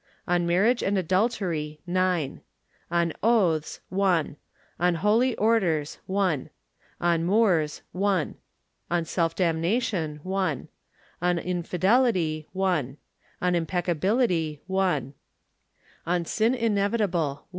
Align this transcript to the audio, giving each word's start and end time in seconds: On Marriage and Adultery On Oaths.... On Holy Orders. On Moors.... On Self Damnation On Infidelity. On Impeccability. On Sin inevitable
On 0.27 0.47
Marriage 0.47 0.81
and 0.81 0.97
Adultery 0.97 1.79
On 1.87 3.13
Oaths.... 3.21 3.81
On 3.91 4.95
Holy 4.95 5.35
Orders. 5.35 5.99
On 6.09 6.49
Moors.... 7.19 7.81
On 8.03 8.35
Self 9.05 9.35
Damnation 9.35 10.19
On 10.25 10.67
Infidelity. 11.37 12.47
On 12.55 12.95
Impeccability. 13.55 14.61
On 14.67 15.13
Sin 16.25 16.55
inevitable 16.55 17.45